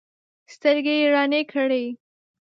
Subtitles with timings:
[0.53, 1.85] سترګې یې رڼې کړې.